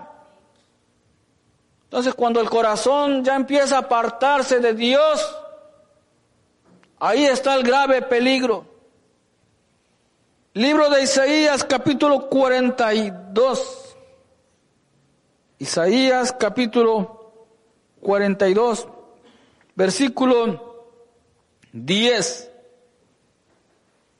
[1.85, 5.44] Entonces cuando el corazón ya empieza a apartarse de Dios,
[7.05, 8.65] ahí está el grave peligro.
[10.53, 13.95] Libro de Isaías capítulo 42.
[15.59, 17.45] Isaías capítulo
[18.01, 18.87] 42,
[19.75, 20.89] versículo
[21.73, 22.51] 10.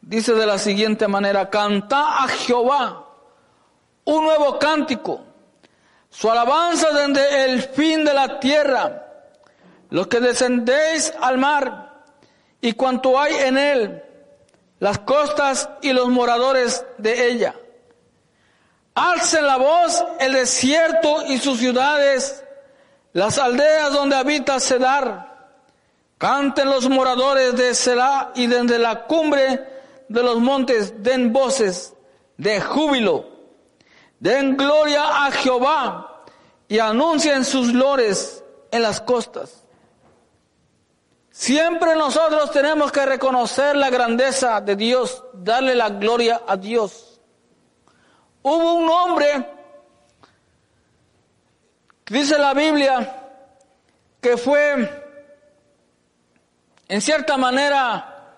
[0.02, 3.08] Dice de la siguiente manera, canta a Jehová
[4.04, 5.24] un nuevo cántico,
[6.12, 9.08] su alabanza desde el fin de la tierra,
[9.90, 11.85] los que descendéis al mar
[12.62, 14.04] y cuanto hay en él,
[14.80, 17.56] las costas y los moradores de ella.
[18.96, 22.44] Alcen la voz el desierto y sus ciudades,
[23.14, 25.36] las aldeas donde habita Sedar.
[26.18, 29.68] Canten los moradores de Selah y desde la cumbre
[30.08, 31.94] de los montes den voces
[32.38, 33.30] de júbilo.
[34.20, 36.24] Den gloria a Jehová
[36.70, 39.65] y anuncien sus lores en las costas.
[41.38, 47.20] Siempre nosotros tenemos que reconocer la grandeza de Dios, darle la gloria a Dios.
[48.42, 49.46] Hubo un hombre,
[52.06, 53.22] dice la Biblia,
[54.22, 55.04] que fue
[56.88, 58.32] en cierta manera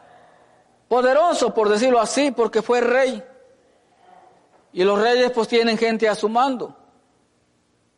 [0.87, 3.23] poderoso, por decirlo así, porque fue rey.
[4.73, 6.75] Y los reyes pues tienen gente a su mando.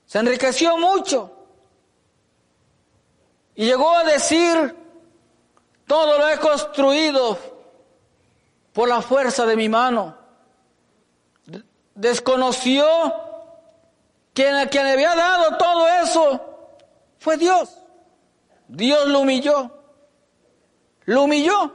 [0.06, 1.38] Se enriqueció mucho.
[3.56, 4.79] Y llegó a decir,
[5.89, 7.36] todo lo he construido
[8.73, 10.15] por la fuerza de mi mano.
[11.95, 12.86] Desconoció
[14.36, 16.39] que quien le había dado todo eso
[17.17, 17.75] fue Dios.
[18.67, 19.71] Dios lo humilló.
[21.06, 21.73] Lo humilló.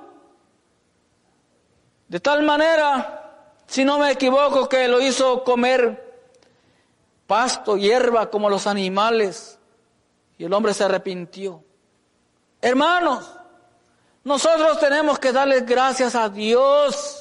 [2.06, 6.22] De tal manera, si no me equivoco, que lo hizo comer
[7.26, 9.58] pasto, hierba como los animales.
[10.38, 11.64] Y el hombre se arrepintió.
[12.62, 13.40] Hermanos,
[14.24, 17.20] nosotros tenemos que darle gracias a Dios.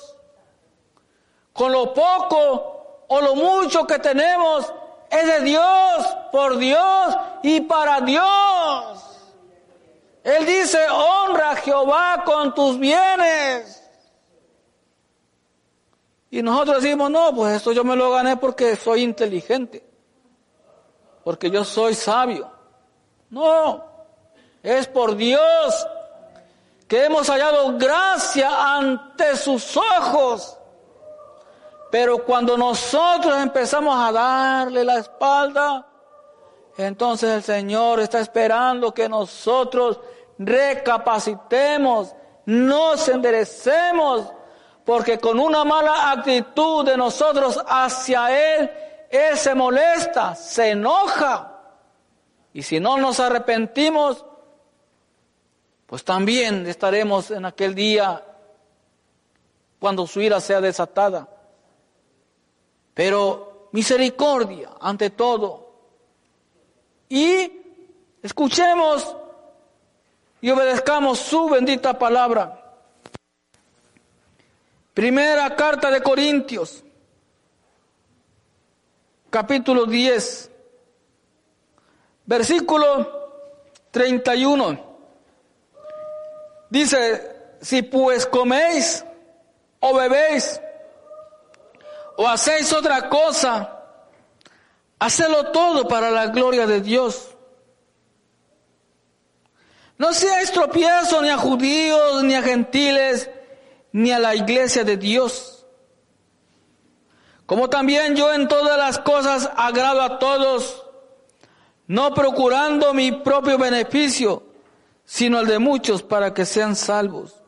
[1.52, 4.74] Con lo poco o lo mucho que tenemos
[5.12, 9.04] es de Dios, por Dios y para Dios.
[10.24, 13.82] Él dice, honra a Jehová con tus bienes.
[16.32, 19.86] Y nosotros decimos, no, pues esto yo me lo gané porque soy inteligente,
[21.24, 22.50] porque yo soy sabio.
[23.30, 23.84] No,
[24.64, 25.88] es por Dios
[26.94, 30.60] que hemos hallado gracia ante sus ojos.
[31.90, 35.88] Pero cuando nosotros empezamos a darle la espalda,
[36.78, 40.00] entonces el Señor está esperando que nosotros
[40.38, 42.14] recapacitemos,
[42.46, 44.32] nos enderecemos
[44.86, 48.72] porque con una mala actitud de nosotros hacia Él,
[49.10, 51.60] Él se molesta, se enoja.
[52.54, 54.28] Y si no nos arrepentimos,
[55.86, 58.24] pues también estaremos en aquel día
[59.80, 61.28] cuando su ira sea desatada.
[62.94, 65.72] Pero misericordia ante todo.
[67.10, 67.52] Y
[68.22, 69.16] escuchemos
[70.42, 72.60] y obedezcamos su bendita palabra.
[74.94, 76.84] Primera carta de Corintios,
[79.30, 80.52] capítulo 10,
[82.26, 83.32] versículo
[83.92, 84.93] 31.
[86.74, 87.22] Dice,
[87.62, 89.06] si pues coméis
[89.80, 90.60] o bebéis
[92.18, 93.80] o hacéis otra cosa,
[94.98, 97.30] hacedlo todo para la gloria de Dios.
[100.00, 103.30] No seáis tropiezo ni a judíos ni a gentiles,
[103.92, 105.68] ni a la iglesia de Dios.
[107.46, 110.84] Como también yo en todas las cosas agrado a todos,
[111.86, 114.53] no procurando mi propio beneficio,
[115.06, 117.42] sino el de muchos para que sean salvos.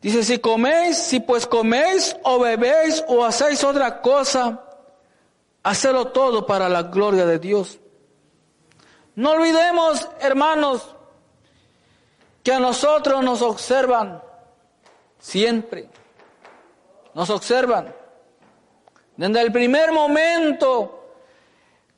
[0.00, 4.64] Dice, si coméis, si pues coméis o bebéis o hacéis otra cosa,
[5.62, 7.78] hacedlo todo para la gloria de Dios.
[9.14, 10.96] No olvidemos, hermanos,
[12.42, 14.22] que a nosotros nos observan
[15.20, 15.88] Siempre.
[17.14, 17.94] Nos observan.
[19.16, 20.96] Desde el primer momento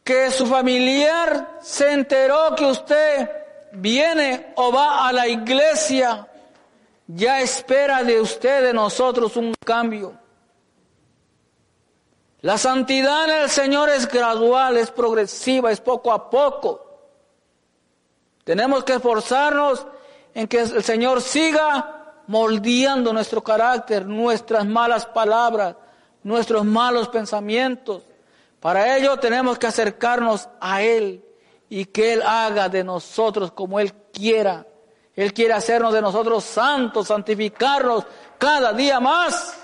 [0.02, 3.30] que su familiar se enteró que usted
[3.72, 6.28] viene o va a la iglesia,
[7.06, 10.18] ya espera de usted, de nosotros, un cambio.
[12.40, 16.88] La santidad en el Señor es gradual, es progresiva, es poco a poco.
[18.44, 19.86] Tenemos que esforzarnos
[20.34, 25.76] en que el Señor siga moldeando nuestro carácter, nuestras malas palabras,
[26.24, 28.02] nuestros malos pensamientos.
[28.58, 31.24] Para ello tenemos que acercarnos a Él
[31.74, 34.66] y que Él haga de nosotros como Él quiera.
[35.16, 38.04] Él quiere hacernos de nosotros santos, santificarnos
[38.36, 39.56] cada día más.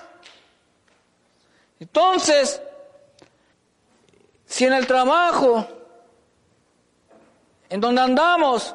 [1.78, 2.62] Entonces,
[4.46, 5.68] si en el trabajo,
[7.68, 8.74] en donde andamos,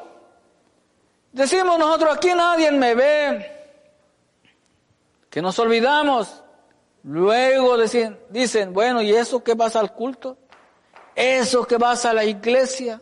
[1.32, 3.66] decimos nosotros, aquí nadie me ve,
[5.28, 6.40] que nos olvidamos,
[7.02, 10.38] luego dicen, dicen, bueno, ¿y eso que vas al culto?
[11.16, 13.00] ¿Eso que vas a la iglesia?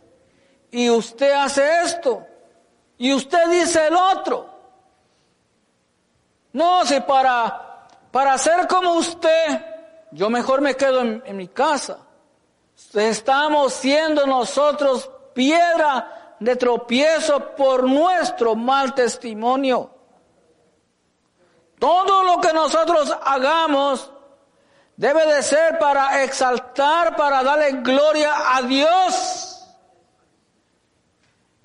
[0.73, 2.27] Y usted hace esto,
[2.99, 4.49] y usted dice el otro.
[6.53, 9.64] No, si para, para ser como usted,
[10.11, 11.99] yo mejor me quedo en mi casa.
[12.95, 19.91] Estamos siendo nosotros piedra de tropiezo por nuestro mal testimonio.
[21.79, 24.11] Todo lo que nosotros hagamos
[24.97, 29.41] debe de ser para exaltar, para darle gloria a Dios.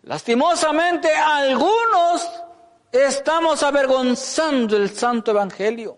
[0.08, 2.30] Lastimosamente algunos
[2.93, 5.97] estamos avergonzando el santo evangelio.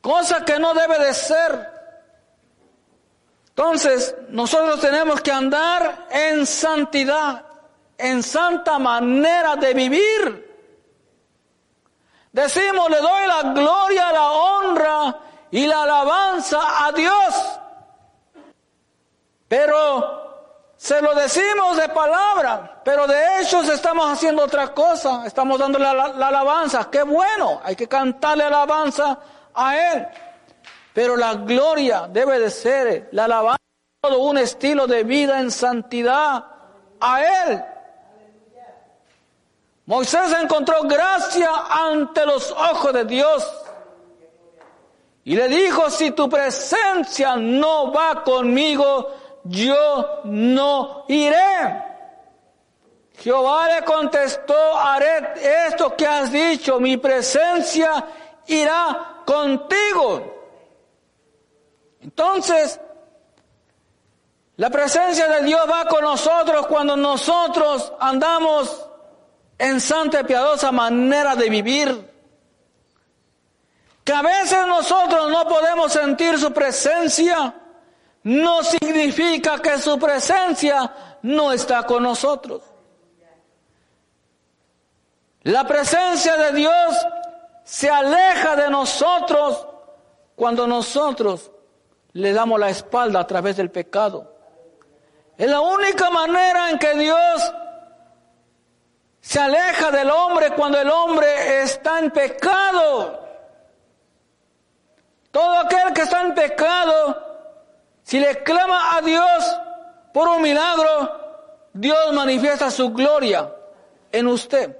[0.00, 1.72] Cosa que no debe de ser.
[3.48, 7.44] Entonces, nosotros tenemos que andar en santidad,
[7.98, 10.56] en santa manera de vivir.
[12.30, 15.18] Decimos, le doy la gloria, la honra
[15.50, 17.34] y la alabanza a Dios.
[19.48, 20.27] Pero
[20.78, 25.26] se lo decimos de palabra, pero de hechos estamos haciendo otra cosa.
[25.26, 26.88] Estamos dándole la, la alabanza.
[26.88, 29.18] Qué bueno, hay que cantarle alabanza
[29.52, 30.06] a Él.
[30.94, 33.58] Pero la gloria debe de ser la alabanza,
[34.00, 36.44] todo un estilo de vida en santidad
[37.00, 37.64] a Él.
[39.86, 43.64] Moisés encontró gracia ante los ojos de Dios.
[45.24, 49.10] Y le dijo, si tu presencia no va conmigo,
[49.48, 51.84] yo no iré.
[53.18, 58.04] Jehová le contestó, haré esto que has dicho, mi presencia
[58.46, 60.38] irá contigo.
[62.00, 62.80] Entonces,
[64.56, 68.88] la presencia de Dios va con nosotros cuando nosotros andamos
[69.58, 72.12] en santa y piadosa manera de vivir.
[74.04, 77.54] Que a veces nosotros no podemos sentir su presencia,
[78.28, 82.62] no significa que su presencia no está con nosotros.
[85.44, 87.06] La presencia de Dios
[87.64, 89.66] se aleja de nosotros
[90.36, 91.50] cuando nosotros
[92.12, 94.30] le damos la espalda a través del pecado.
[95.38, 97.54] Es la única manera en que Dios
[99.22, 103.26] se aleja del hombre cuando el hombre está en pecado.
[105.30, 107.27] Todo aquel que está en pecado,
[108.08, 109.60] si le clama a Dios
[110.14, 113.52] por un milagro, Dios manifiesta su gloria
[114.10, 114.74] en usted.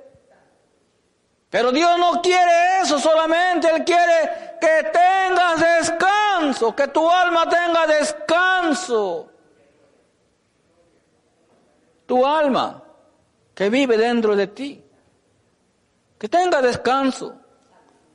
[1.51, 7.87] Pero Dios no quiere eso solamente, Él quiere que tengas descanso, que tu alma tenga
[7.87, 9.31] descanso.
[12.07, 12.83] Tu alma
[13.55, 14.83] que vive dentro de ti,
[16.19, 17.35] que tenga descanso.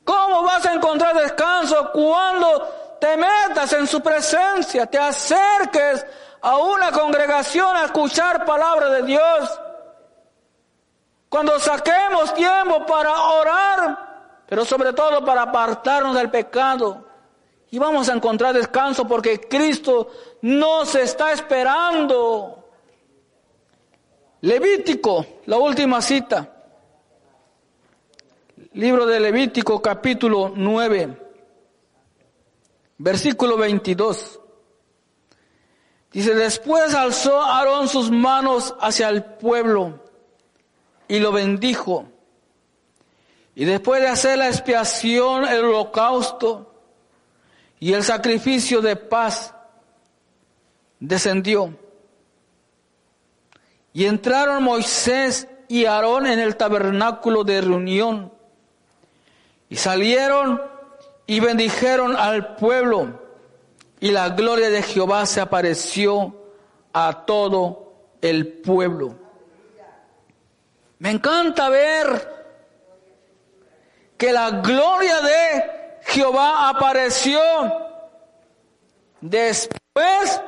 [0.03, 6.05] ¿Cómo vas a encontrar descanso cuando te metas en su presencia, te acerques
[6.41, 9.59] a una congregación a escuchar palabra de Dios?
[11.27, 17.05] Cuando saquemos tiempo para orar, pero sobre todo para apartarnos del pecado.
[17.71, 20.09] Y vamos a encontrar descanso porque Cristo
[20.41, 22.69] nos está esperando.
[24.39, 26.49] Levítico, la última cita.
[28.71, 31.22] Libro de Levítico capítulo 9,
[32.97, 34.39] versículo 22.
[36.11, 39.99] Dice, después alzó Aarón sus manos hacia el pueblo
[41.07, 42.05] y lo bendijo.
[43.55, 46.73] Y después de hacer la expiación, el holocausto
[47.79, 49.53] y el sacrificio de paz,
[50.99, 51.77] descendió.
[53.91, 58.31] Y entraron Moisés y Aarón en el tabernáculo de reunión.
[59.69, 60.61] Y salieron
[61.25, 63.21] y bendijeron al pueblo.
[63.99, 66.35] y la gloria de Jehová se apareció
[66.91, 69.15] a todo el pueblo.
[70.99, 72.33] Me encanta ver
[74.17, 77.39] que la gloria de Jehová apareció
[79.21, 80.41] después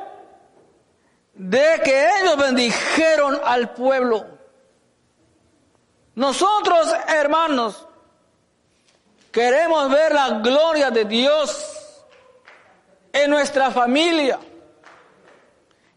[1.34, 4.26] de que ellos bendijeron al pueblo.
[6.14, 7.86] Nosotros, hermanos,
[9.36, 12.06] queremos ver la gloria de Dios
[13.12, 14.38] en nuestra familia.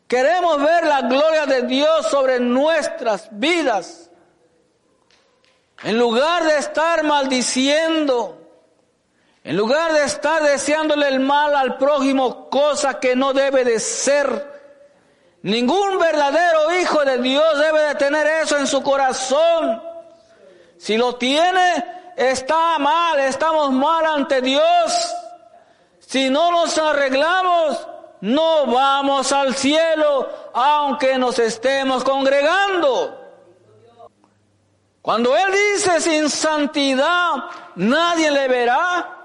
[0.09, 4.11] Queremos ver la gloria de Dios sobre nuestras vidas.
[5.83, 8.45] En lugar de estar maldiciendo,
[9.45, 14.51] en lugar de estar deseándole el mal al prójimo, cosa que no debe de ser.
[15.43, 19.81] Ningún verdadero hijo de Dios debe de tener eso en su corazón.
[20.77, 25.15] Si lo tiene, está mal, estamos mal ante Dios.
[25.99, 27.87] Si no nos arreglamos,
[28.21, 33.15] no vamos al cielo, aunque nos estemos congregando.
[35.01, 37.45] Cuando Él dice sin santidad
[37.75, 39.15] nadie le verá,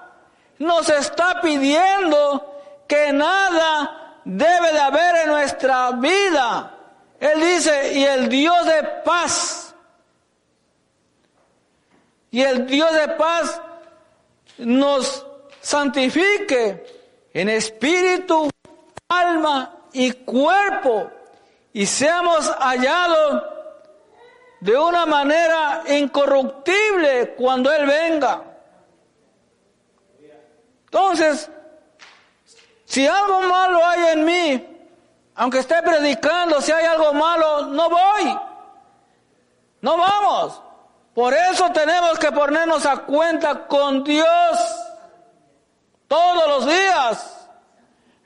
[0.60, 2.54] nos está pidiendo
[2.86, 6.70] que nada debe de haber en nuestra vida.
[7.18, 9.73] Él dice, y el Dios de paz,
[12.34, 13.62] y el Dios de paz
[14.58, 15.24] nos
[15.60, 16.84] santifique
[17.32, 18.50] en espíritu,
[19.06, 21.12] alma y cuerpo,
[21.72, 23.44] y seamos hallados
[24.58, 28.42] de una manera incorruptible cuando Él venga.
[30.86, 31.48] Entonces,
[32.84, 34.88] si algo malo hay en mí,
[35.36, 38.36] aunque esté predicando, si hay algo malo, no voy.
[39.82, 40.64] No vamos.
[41.14, 44.58] Por eso tenemos que ponernos a cuenta con Dios
[46.08, 47.48] todos los días.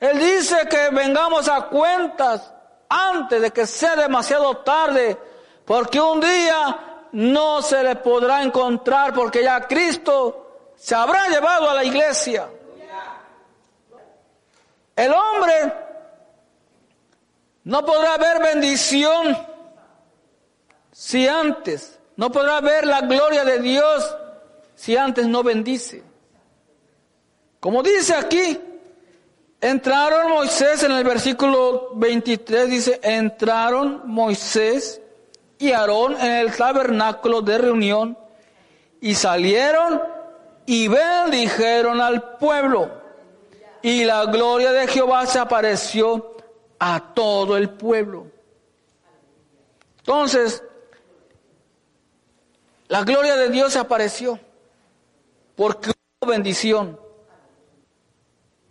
[0.01, 2.53] Él dice que vengamos a cuentas
[2.89, 5.19] antes de que sea demasiado tarde
[5.65, 11.75] porque un día no se le podrá encontrar porque ya Cristo se habrá llevado a
[11.75, 12.49] la iglesia.
[14.97, 15.75] El hombre
[17.65, 19.37] no podrá ver bendición
[20.91, 24.17] si antes, no podrá ver la gloria de Dios
[24.75, 26.03] si antes no bendice.
[27.61, 28.59] Como dice aquí,
[29.61, 35.01] entraron Moisés en el versículo 23, dice, entraron Moisés
[35.61, 38.19] y Aarón en el tabernáculo de reunión
[39.01, 40.03] y salieron
[40.67, 42.91] y bendijeron al pueblo.
[43.81, 46.33] Y la gloria de Jehová se apareció
[46.81, 48.27] a todo el pueblo.
[49.99, 50.65] Entonces,
[52.89, 54.39] la gloria de Dios se apareció
[55.57, 56.99] porque hubo bendición.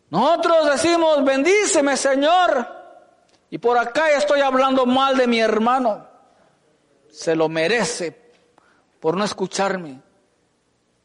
[0.10, 2.76] Nosotros decimos, bendíceme Señor.
[3.50, 6.08] Y por acá estoy hablando mal de mi hermano
[7.18, 8.16] se lo merece
[9.00, 10.02] por no escucharme.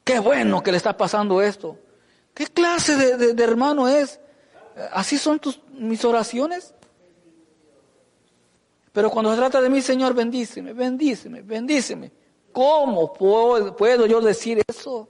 [0.04, 1.78] Qué bueno que le está pasando esto.
[2.34, 4.20] ¿Qué clase de, hermano es?
[4.92, 6.74] ¿Así son tus, mis oraciones?
[8.92, 12.12] Pero cuando se trata de mí, Señor, bendíceme, bendíceme, bendíceme.
[12.52, 15.08] ¿Cómo puedo, yo decir eso?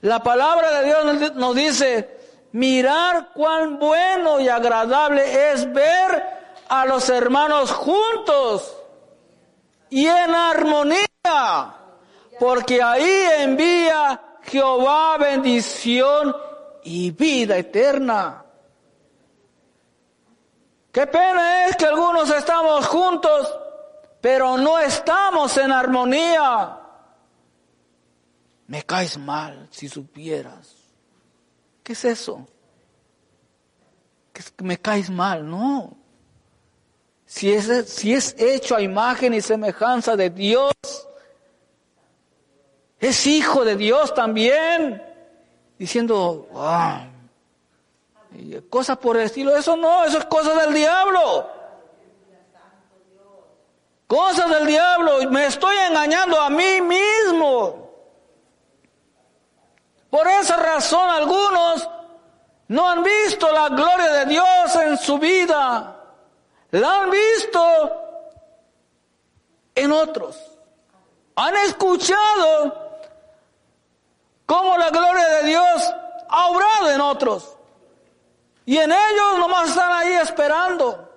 [0.00, 2.20] La palabra de Dios nos dice,
[2.52, 6.24] mirar cuán bueno y agradable es ver
[6.68, 8.76] a los hermanos juntos
[9.90, 11.76] y en armonía,
[12.40, 16.34] porque ahí envía Jehová bendición
[16.82, 18.44] y vida eterna.
[20.90, 23.50] Qué pena es que algunos estamos juntos,
[24.22, 26.78] pero no estamos en armonía.
[28.68, 30.76] Me caes mal si supieras.
[31.82, 32.46] ¿Qué es eso?
[34.32, 35.96] Que me caes mal, no.
[37.26, 40.72] Si es, si es hecho a imagen y semejanza de Dios,
[43.00, 45.02] es hijo de Dios también,
[45.76, 47.08] diciendo, ah,
[48.70, 51.61] cosas por el estilo, eso no, eso es cosa del diablo.
[54.12, 57.90] Cosas del diablo, me estoy engañando a mí mismo.
[60.10, 61.88] Por esa razón algunos
[62.68, 65.96] no han visto la gloria de Dios en su vida.
[66.72, 67.62] La han visto
[69.74, 70.58] en otros.
[71.36, 72.98] Han escuchado
[74.44, 75.94] cómo la gloria de Dios
[76.28, 77.56] ha obrado en otros.
[78.66, 81.11] Y en ellos nomás están ahí esperando.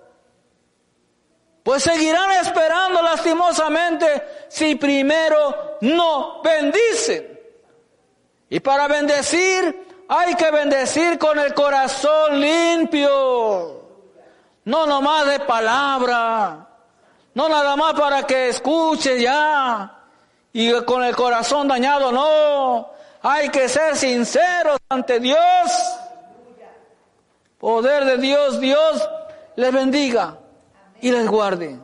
[1.65, 7.39] Pues seguirán esperando lastimosamente si primero no bendicen.
[8.47, 13.81] Y para bendecir hay que bendecir con el corazón limpio.
[14.65, 16.67] No nomás de palabra.
[17.33, 20.03] No nada más para que escuche ya.
[20.53, 22.91] Y con el corazón dañado, no.
[23.23, 25.39] Hay que ser sinceros ante Dios.
[27.57, 29.09] Poder de Dios, Dios
[29.55, 30.37] les bendiga
[31.05, 31.79] y les guarde.